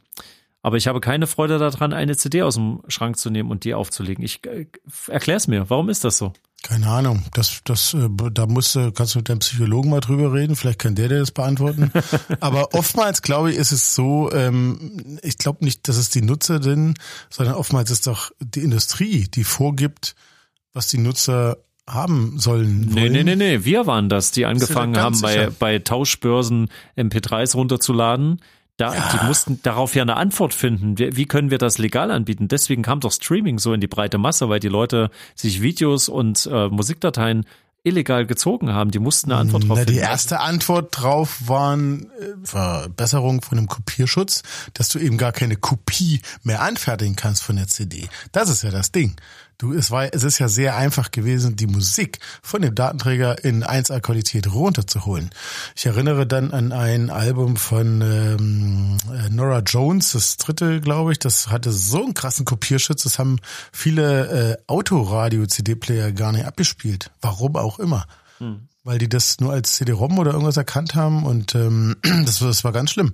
[0.62, 3.74] Aber ich habe keine Freude daran, eine CD aus dem Schrank zu nehmen und die
[3.74, 4.24] aufzulegen.
[4.24, 4.66] Ich äh,
[5.06, 5.70] erklär's mir.
[5.70, 6.32] Warum ist das so?
[6.62, 7.24] Keine Ahnung.
[7.32, 10.56] Das, das, äh, da musst du, kannst du mit deinem Psychologen mal drüber reden.
[10.56, 11.92] Vielleicht kann der dir das beantworten.
[12.40, 16.94] Aber oftmals, glaube ich, ist es so, ähm, ich glaube nicht, dass es die Nutzerin,
[17.30, 20.16] sondern oftmals ist doch die Industrie, die vorgibt,
[20.72, 22.94] was die Nutzer haben sollen.
[22.94, 23.12] Wollen.
[23.12, 23.64] Nee, nee, nee, nee.
[23.64, 28.40] Wir waren das, die angefangen haben, bei, bei Tauschbörsen MP3s runterzuladen
[28.78, 29.10] da, ja.
[29.12, 30.98] Die mussten darauf ja eine Antwort finden.
[30.98, 32.46] Wie, wie, können wir das legal anbieten?
[32.46, 36.48] Deswegen kam doch Streaming so in die breite Masse, weil die Leute sich Videos und
[36.50, 37.44] äh, Musikdateien
[37.82, 38.92] illegal gezogen haben.
[38.92, 43.66] Die mussten eine Antwort drauf Na, Die erste Antwort drauf waren äh, Verbesserung von dem
[43.66, 48.08] Kopierschutz, dass du eben gar keine Kopie mehr anfertigen kannst von der CD.
[48.30, 49.16] Das ist ja das Ding.
[49.58, 53.64] Du, es war, es ist ja sehr einfach gewesen, die Musik von dem Datenträger in
[53.64, 55.30] 1A-Qualität runterzuholen.
[55.74, 61.18] Ich erinnere dann an ein Album von ähm, äh, Nora Jones, das dritte, glaube ich.
[61.18, 63.40] Das hatte so einen krassen Kopierschutz, das haben
[63.72, 67.10] viele äh, Autoradio-CD-Player gar nicht abgespielt.
[67.20, 68.06] Warum auch immer.
[68.38, 72.64] Hm weil die das nur als CD-ROM oder irgendwas erkannt haben und ähm, das, das
[72.64, 73.12] war ganz schlimm.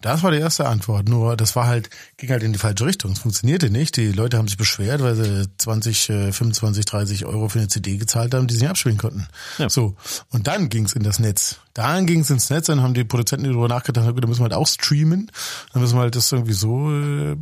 [0.00, 1.08] Das war die erste Antwort.
[1.08, 3.10] Nur das war halt, ging halt in die falsche Richtung.
[3.10, 3.96] Es funktionierte nicht.
[3.96, 8.32] Die Leute haben sich beschwert, weil sie 20, 25, 30 Euro für eine CD gezahlt
[8.32, 9.26] haben, die sie nicht abspielen konnten.
[9.58, 9.68] Ja.
[9.68, 9.96] So.
[10.30, 11.56] Und dann ging's in das Netz.
[11.74, 14.68] Dann ging's ins Netz, dann haben die Produzenten darüber nachgedacht, da müssen wir halt auch
[14.68, 15.32] streamen.
[15.72, 17.36] Dann müssen wir halt das irgendwie so äh,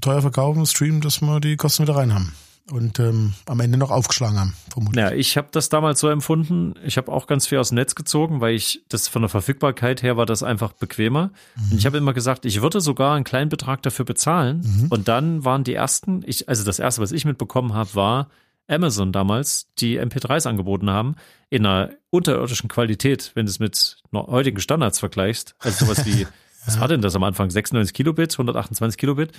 [0.00, 2.32] teuer verkaufen, streamen, dass wir die Kosten wieder rein haben
[2.70, 5.02] und ähm, am Ende noch aufgeschlagen haben, vermutlich.
[5.02, 6.74] Ja, ich habe das damals so empfunden.
[6.84, 10.02] Ich habe auch ganz viel aus dem Netz gezogen, weil ich das von der Verfügbarkeit
[10.02, 11.30] her war das einfach bequemer.
[11.56, 11.72] Mhm.
[11.72, 14.62] Und ich habe immer gesagt, ich würde sogar einen kleinen Betrag dafür bezahlen.
[14.64, 14.86] Mhm.
[14.88, 18.28] Und dann waren die ersten, ich, also das erste, was ich mitbekommen habe, war
[18.68, 21.16] Amazon damals, die MP3s angeboten haben,
[21.50, 25.56] in einer unterirdischen Qualität, wenn du es mit heutigen Standards vergleichst.
[25.58, 26.28] Also sowas wie, ja.
[26.66, 27.50] was war denn das am Anfang?
[27.50, 29.32] 96 Kilobit, 128 Kilobit.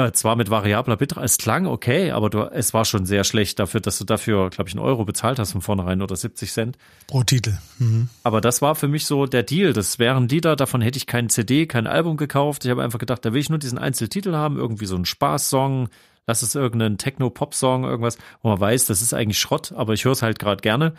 [0.00, 3.58] Äh, zwar mit variabler Bitrate, es klang okay, aber du, es war schon sehr schlecht
[3.58, 6.78] dafür, dass du dafür, glaube ich, einen Euro bezahlt hast von vornherein oder 70 Cent.
[7.06, 7.58] Pro Titel.
[7.78, 8.08] Mhm.
[8.22, 9.72] Aber das war für mich so der Deal.
[9.72, 12.64] Das wären Lieder, davon hätte ich kein CD, kein Album gekauft.
[12.64, 15.88] Ich habe einfach gedacht, da will ich nur diesen Einzeltitel haben, irgendwie so einen Spaßsong,
[16.26, 20.12] lass es irgendeinen Techno-Pop-Song, irgendwas, wo man weiß, das ist eigentlich Schrott, aber ich höre
[20.12, 20.94] es halt gerade gerne.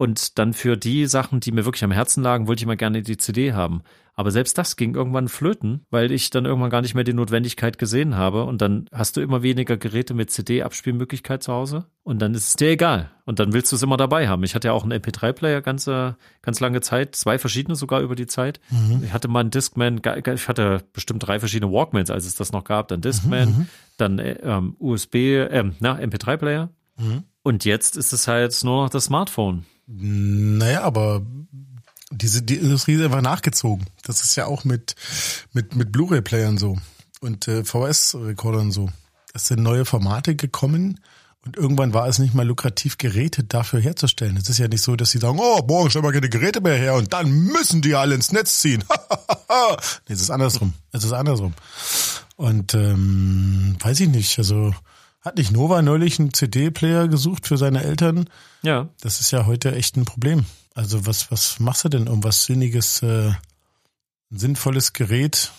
[0.00, 3.02] Und dann für die Sachen, die mir wirklich am Herzen lagen, wollte ich mal gerne
[3.02, 3.82] die CD haben.
[4.14, 7.76] Aber selbst das ging irgendwann flöten, weil ich dann irgendwann gar nicht mehr die Notwendigkeit
[7.76, 8.44] gesehen habe.
[8.44, 11.84] Und dann hast du immer weniger Geräte mit CD-Abspielmöglichkeit zu Hause.
[12.02, 13.10] Und dann ist es dir egal.
[13.26, 14.42] Und dann willst du es immer dabei haben.
[14.42, 18.26] Ich hatte ja auch einen MP3-Player ganze, ganz lange Zeit, zwei verschiedene sogar über die
[18.26, 18.58] Zeit.
[18.70, 19.02] Mhm.
[19.04, 22.64] Ich hatte mal einen Discman, ich hatte bestimmt drei verschiedene Walkmans, als es das noch
[22.64, 22.88] gab.
[22.88, 23.58] Dann Discman, mhm.
[23.58, 23.68] mhm.
[23.98, 25.14] dann äh, ähm, USB,
[25.50, 26.70] ähm, na, MP3-Player.
[26.96, 27.24] Mhm.
[27.42, 29.66] Und jetzt ist es halt nur noch das Smartphone.
[29.92, 31.22] Naja, aber
[32.12, 33.86] diese, die Industrie ist einfach nachgezogen.
[34.04, 34.94] Das ist ja auch mit,
[35.52, 36.78] mit, mit Blu-ray-Playern so
[37.20, 38.90] und äh, VS-Rekordern so.
[39.34, 41.00] Es sind neue Formate gekommen
[41.44, 44.36] und irgendwann war es nicht mal lukrativ, Geräte dafür herzustellen.
[44.36, 46.76] Es ist ja nicht so, dass sie sagen, oh, morgen stellen wir keine Geräte mehr
[46.76, 48.84] her und dann müssen die alle ins Netz ziehen.
[50.08, 50.74] nee, es ist andersrum.
[50.92, 51.54] Es ist andersrum.
[52.36, 54.72] Und ähm, weiß ich nicht, also
[55.20, 58.28] hat nicht Nova neulich einen CD-Player gesucht für seine Eltern?
[58.62, 58.88] Ja.
[59.00, 60.46] Das ist ja heute echt ein Problem.
[60.74, 63.32] Also was, was machst du denn um was Sinniges, äh,
[64.30, 65.52] sinnvolles Gerät?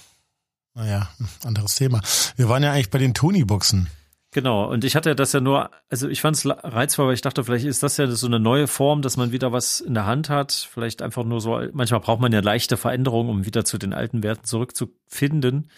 [0.73, 1.09] Naja,
[1.43, 2.01] anderes Thema.
[2.37, 3.89] Wir waren ja eigentlich bei den Tony-Boxen.
[4.33, 7.43] Genau, und ich hatte das ja nur, also ich fand es reizvoll, weil ich dachte,
[7.43, 10.29] vielleicht ist das ja so eine neue Form, dass man wieder was in der Hand
[10.29, 10.53] hat.
[10.53, 14.23] Vielleicht einfach nur so, manchmal braucht man ja leichte Veränderungen, um wieder zu den alten
[14.23, 15.69] Werten zurückzufinden.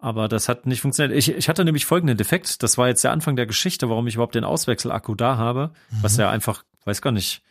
[0.00, 1.16] Aber das hat nicht funktioniert.
[1.16, 2.62] Ich, ich hatte nämlich folgenden Defekt.
[2.62, 5.72] Das war jetzt der Anfang der Geschichte, warum ich überhaupt den Auswechselakku da habe.
[5.90, 6.02] Mhm.
[6.02, 7.42] Was ja einfach, weiß gar nicht,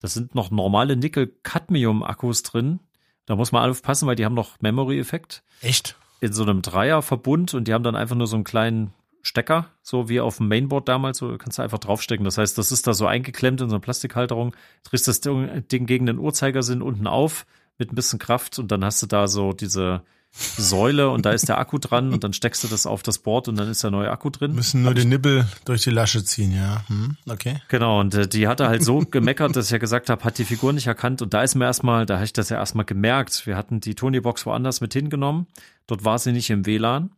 [0.00, 2.80] das sind noch normale Nickel-Cadmium-Akkus drin.
[3.26, 5.42] Da muss man aufpassen, weil die haben noch Memory-Effekt.
[5.60, 5.96] Echt?
[6.20, 10.08] In so einem Dreierverbund und die haben dann einfach nur so einen kleinen Stecker, so
[10.08, 12.24] wie auf dem Mainboard damals, so kannst du einfach draufstecken.
[12.24, 16.06] Das heißt, das ist da so eingeklemmt in so eine Plastikhalterung, drehst das Ding gegen
[16.06, 17.46] den Uhrzeigersinn unten auf
[17.78, 21.48] mit ein bisschen Kraft und dann hast du da so diese Säule und da ist
[21.48, 23.90] der Akku dran und dann steckst du das auf das Board und dann ist der
[23.90, 24.54] neue Akku drin.
[24.54, 26.84] Müssen nur den Nibbel durch die Lasche ziehen, ja.
[26.86, 27.60] Hm, okay.
[27.68, 30.44] Genau, und äh, die hatte halt so gemeckert, dass ich ja gesagt habe, hat die
[30.44, 31.20] Figur nicht erkannt.
[31.20, 33.46] Und da ist mir erstmal, da habe ich das ja erstmal gemerkt.
[33.46, 35.46] Wir hatten die Tony-Box woanders mit hingenommen.
[35.88, 37.10] Dort war sie nicht im WLAN.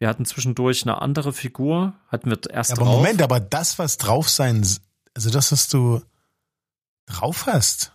[0.00, 2.96] Wir hatten zwischendurch eine andere Figur, hatten wir erst ja, aber drauf.
[2.96, 4.66] Moment, aber das, was drauf sein,
[5.14, 6.02] also das, was du
[7.06, 7.92] drauf hast,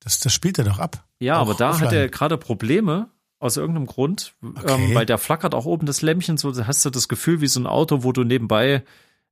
[0.00, 1.04] das, das spielt er doch ab.
[1.18, 1.86] Ja, aber da offline.
[1.86, 4.74] hat er gerade Probleme aus irgendeinem Grund, ähm, okay.
[4.74, 7.60] ähm, weil der flackert auch oben das Lämpchen so, hast du das Gefühl wie so
[7.60, 8.82] ein Auto, wo du nebenbei,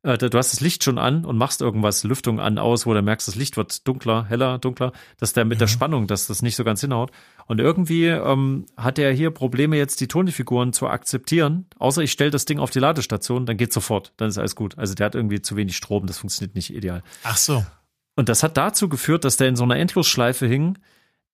[0.03, 3.03] äh, du hast das Licht schon an und machst irgendwas, Lüftung an, aus, wo du
[3.03, 5.61] merkst, das Licht wird dunkler, heller, dunkler, dass der mit ja.
[5.61, 7.11] der Spannung, dass das nicht so ganz hinhaut.
[7.47, 12.31] Und irgendwie ähm, hat er hier Probleme, jetzt die Toni-Figuren zu akzeptieren, außer ich stelle
[12.31, 14.79] das Ding auf die Ladestation, dann geht sofort, dann ist alles gut.
[14.79, 17.03] Also der hat irgendwie zu wenig Strom, das funktioniert nicht ideal.
[17.25, 17.65] Ach so.
[18.15, 20.79] Und das hat dazu geführt, dass der in so einer Endlosschleife hing,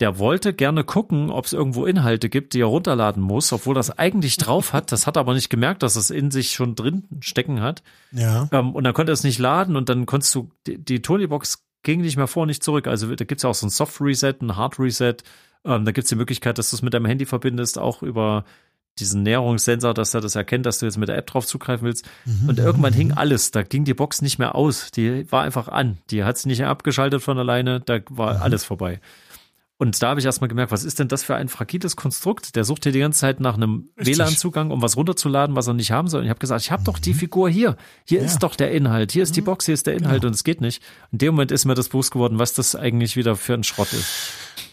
[0.02, 3.96] der wollte gerne gucken, ob es irgendwo Inhalte gibt, die er runterladen muss, obwohl das
[3.96, 4.90] eigentlich drauf hat.
[4.90, 7.84] Das hat er aber nicht gemerkt, dass es in sich schon drin stecken hat.
[8.10, 8.48] Ja.
[8.50, 11.62] Ähm, und dann konnte er es nicht laden und dann konntest du, die, die Tony-Box
[11.84, 12.88] ging nicht mehr vor, nicht zurück.
[12.88, 15.18] Also da gibt's ja auch so ein Soft-Reset, ein Hard-Reset.
[15.64, 18.44] Ähm, da gibt's die Möglichkeit, dass du es mit deinem Handy verbindest, auch über
[18.98, 22.08] diesen Näherungssensor, dass er das erkennt, dass du jetzt mit der App drauf zugreifen willst.
[22.24, 22.48] Mhm.
[22.48, 23.52] Und irgendwann hing alles.
[23.52, 24.90] Da ging die Box nicht mehr aus.
[24.90, 25.98] Die war einfach an.
[26.10, 27.78] Die hat sich nicht abgeschaltet von alleine.
[27.78, 28.42] Da war mhm.
[28.42, 29.00] alles vorbei.
[29.78, 32.54] Und da habe ich erstmal gemerkt, was ist denn das für ein fragiles Konstrukt?
[32.54, 35.90] Der sucht hier die ganze Zeit nach einem WLAN-Zugang, um was runterzuladen, was er nicht
[35.90, 36.20] haben soll.
[36.20, 37.18] Und ich habe gesagt, ich habe doch die mhm.
[37.18, 37.76] Figur hier.
[38.04, 38.26] Hier ja.
[38.26, 39.10] ist doch der Inhalt.
[39.10, 39.46] Hier ist die mhm.
[39.46, 40.28] Box, hier ist der Inhalt genau.
[40.28, 40.82] und es geht nicht.
[41.10, 43.92] In dem Moment ist mir das bewusst geworden, was das eigentlich wieder für ein Schrott
[43.92, 44.08] ist.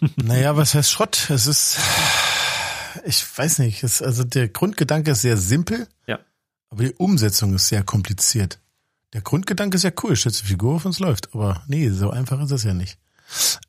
[0.16, 1.30] Naja, was heißt Schrott?
[1.30, 1.78] Es ist,
[3.04, 5.88] ich weiß nicht, es, also der Grundgedanke ist sehr simpel.
[6.08, 6.20] Ja.
[6.70, 8.60] Aber die Umsetzung ist sehr kompliziert.
[9.14, 11.34] Der Grundgedanke ist ja cool, die Figur auf uns läuft.
[11.34, 12.98] Aber nee, so einfach ist es ja nicht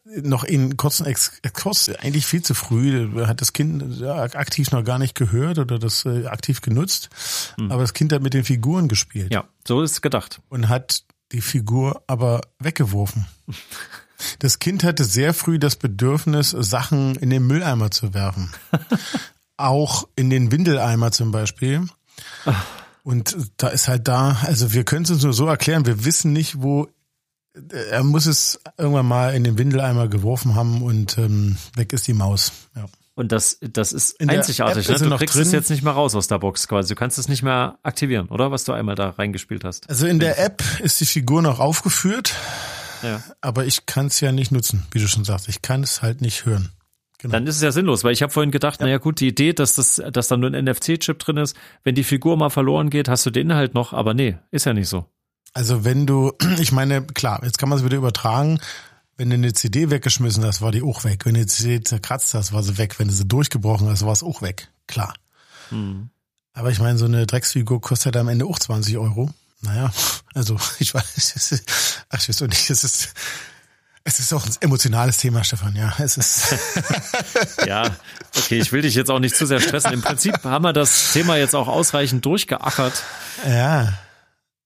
[0.04, 5.14] noch in kurzen Exkurs, eigentlich viel zu früh, hat das Kind aktiv noch gar nicht
[5.14, 7.10] gehört oder das äh, aktiv genutzt,
[7.56, 7.70] hm.
[7.70, 9.32] aber das Kind hat mit den Figuren gespielt.
[9.32, 10.40] Ja, so ist es gedacht.
[10.48, 13.26] Und hat die Figur aber weggeworfen.
[14.38, 18.52] Das Kind hatte sehr früh das Bedürfnis, Sachen in den Mülleimer zu werfen.
[19.56, 21.86] Auch in den Windeleimer zum Beispiel.
[23.02, 26.34] Und da ist halt da, also wir können es uns nur so erklären, wir wissen
[26.34, 26.88] nicht, wo
[27.90, 32.12] er muss es irgendwann mal in den Windeleimer geworfen haben und ähm, weg ist die
[32.12, 32.52] Maus.
[32.76, 32.86] Ja.
[33.14, 34.88] Und das, das ist in einzigartig.
[34.88, 34.96] Ne?
[34.98, 35.42] Du kriegst drin.
[35.42, 36.94] es jetzt nicht mehr raus aus der Box quasi.
[36.94, 38.50] Du kannst es nicht mehr aktivieren, oder?
[38.50, 39.90] Was du einmal da reingespielt hast.
[39.90, 42.34] Also in der App ist die Figur noch aufgeführt,
[43.02, 43.22] ja.
[43.40, 45.48] aber ich kann es ja nicht nutzen, wie du schon sagst.
[45.48, 46.70] Ich kann es halt nicht hören.
[47.18, 47.32] Genau.
[47.32, 48.86] Dann ist es ja sinnlos, weil ich habe vorhin gedacht, ja.
[48.86, 52.04] naja gut, die Idee, dass das, dass da nur ein NFC-Chip drin ist, wenn die
[52.04, 55.04] Figur mal verloren geht, hast du den Inhalt noch, aber nee, ist ja nicht so.
[55.52, 58.60] Also wenn du, ich meine, klar, jetzt kann man es wieder übertragen.
[59.16, 61.26] Wenn du eine CD weggeschmissen hast, war die auch weg.
[61.26, 62.98] Wenn du die CD zerkratzt hast, war sie weg.
[62.98, 64.68] Wenn du sie durchgebrochen hast, war es auch weg.
[64.86, 65.14] Klar.
[65.68, 66.08] Hm.
[66.54, 69.30] Aber ich meine, so eine Drecksfigur kostet am Ende auch 20 Euro.
[69.60, 69.92] Naja,
[70.34, 71.64] also ich weiß,
[72.08, 73.12] ach, ich weiß auch nicht, es ist,
[74.04, 75.92] es ist auch ein emotionales Thema, Stefan, ja.
[75.98, 76.54] Es ist.
[77.66, 77.94] ja,
[78.36, 79.92] okay, ich will dich jetzt auch nicht zu sehr stressen.
[79.92, 83.02] Im Prinzip haben wir das Thema jetzt auch ausreichend durchgeackert.
[83.46, 83.98] Ja.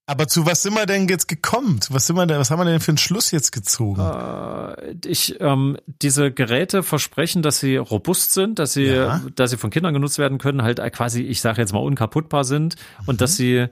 [0.07, 1.81] Aber zu was sind wir denn jetzt gekommen?
[1.89, 4.03] Was sind wir denn, was haben wir denn für einen Schluss jetzt gezogen?
[4.03, 9.23] Äh, ich, ähm, diese Geräte versprechen, dass sie robust sind, dass sie, ja.
[9.35, 12.77] dass sie von Kindern genutzt werden können, halt quasi, ich sage jetzt mal, unkaputtbar sind
[13.01, 13.09] mhm.
[13.09, 13.37] und dass mhm.
[13.37, 13.67] sie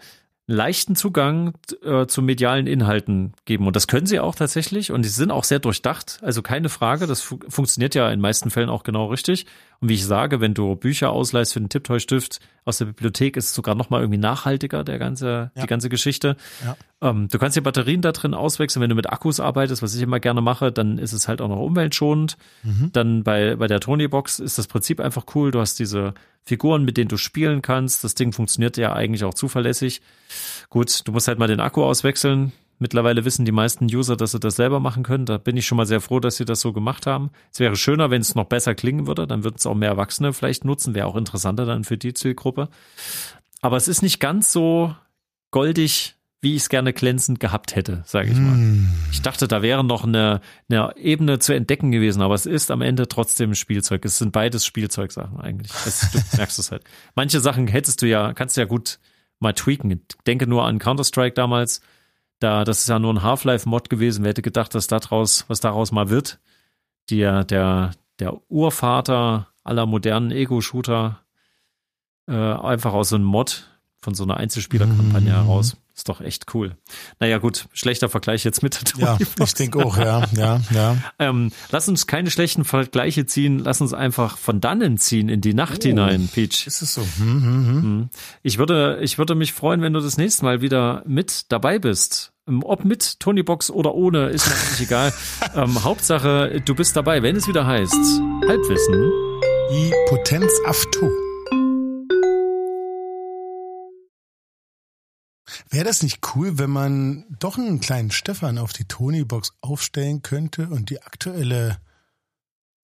[0.46, 3.66] leichten Zugang äh, zu medialen Inhalten geben.
[3.66, 4.90] Und das können sie auch tatsächlich.
[4.90, 6.18] Und sie sind auch sehr durchdacht.
[6.22, 7.06] Also keine Frage.
[7.06, 9.46] Das fu funktioniert ja in meisten Fällen auch genau richtig.
[9.82, 13.46] Und wie ich sage, wenn du Bücher ausleihst für den Tipptoy-Stift aus der Bibliothek, ist
[13.46, 15.62] es sogar noch mal irgendwie nachhaltiger, der ganze, ja.
[15.62, 16.36] die ganze Geschichte.
[16.64, 16.76] Ja.
[17.00, 18.80] Ähm, du kannst die Batterien da drin auswechseln.
[18.80, 21.48] Wenn du mit Akkus arbeitest, was ich immer gerne mache, dann ist es halt auch
[21.48, 22.36] noch umweltschonend.
[22.62, 22.90] Mhm.
[22.92, 25.50] Dann bei, bei der Tony-Box ist das Prinzip einfach cool.
[25.50, 26.14] Du hast diese
[26.44, 28.04] Figuren, mit denen du spielen kannst.
[28.04, 30.00] Das Ding funktioniert ja eigentlich auch zuverlässig.
[30.70, 32.52] Gut, du musst halt mal den Akku auswechseln.
[32.82, 35.24] Mittlerweile wissen die meisten User, dass sie das selber machen können.
[35.24, 37.30] Da bin ich schon mal sehr froh, dass sie das so gemacht haben.
[37.52, 39.28] Es wäre schöner, wenn es noch besser klingen würde.
[39.28, 40.92] Dann würden es auch mehr Erwachsene vielleicht nutzen.
[40.92, 42.68] Wäre auch interessanter dann für die Zielgruppe.
[43.60, 44.96] Aber es ist nicht ganz so
[45.52, 48.56] goldig, wie ich es gerne glänzend gehabt hätte, sage ich mal.
[48.56, 48.92] Mm.
[49.12, 52.82] Ich dachte, da wäre noch eine, eine Ebene zu entdecken gewesen, aber es ist am
[52.82, 54.04] Ende trotzdem Spielzeug.
[54.04, 55.70] Es sind beides Spielzeugsachen eigentlich.
[55.84, 56.82] Das, du merkst es halt.
[57.14, 58.98] Manche Sachen hättest du ja, kannst du ja gut
[59.38, 60.04] mal tweaken.
[60.26, 61.80] Denke nur an Counter-Strike damals
[62.42, 64.24] da, das ist ja nur ein Half-Life-Mod gewesen.
[64.24, 66.40] Wer hätte gedacht, dass daraus, was daraus mal wird?
[67.10, 71.20] Der, der, der Urvater aller modernen Ego-Shooter
[72.28, 73.68] äh, einfach aus so einem Mod
[74.00, 75.34] von so einer Einzelspielerkampagne mm.
[75.34, 75.76] heraus.
[75.94, 76.76] Ist doch echt cool.
[77.20, 80.96] Naja, gut, schlechter Vergleich jetzt mit Ja, ich denke auch, ja, ja, ja.
[81.18, 85.52] Ähm, lass uns keine schlechten Vergleiche ziehen, lass uns einfach von dannen ziehen in die
[85.52, 86.66] Nacht oh, hinein, Peach.
[86.66, 87.02] Ist es so?
[87.02, 87.82] Hm, hm, hm.
[87.82, 88.10] hm.
[88.42, 92.31] Ich würde, ich würde mich freuen, wenn du das nächste Mal wieder mit dabei bist.
[92.48, 95.12] Ähm, ob mit Tonybox oder ohne, ist mir eigentlich egal.
[95.54, 97.94] ähm, Hauptsache, du bist dabei, wenn es wieder heißt
[98.48, 99.12] Halbwissen.
[99.70, 101.10] I Potenz Afto.
[105.70, 110.68] Wäre das nicht cool, wenn man doch einen kleinen Stefan auf die Tony-Box aufstellen könnte
[110.68, 111.78] und die aktuelle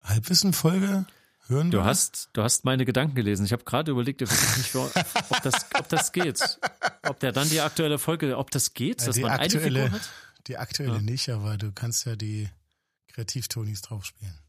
[0.03, 1.07] Halbwissen-Folge
[1.51, 3.45] hören Du hast, du hast meine Gedanken gelesen.
[3.45, 4.29] Ich habe gerade überlegt, ob
[5.43, 6.59] das, ob das geht.
[7.03, 9.91] Ob der dann die aktuelle Folge, ob das geht, ja, dass man aktuelle, eine Figur
[10.01, 10.11] hat?
[10.47, 11.01] Die aktuelle ja.
[11.01, 12.49] nicht, aber du kannst ja die
[13.09, 14.40] Kreativ-Tonis draufspielen.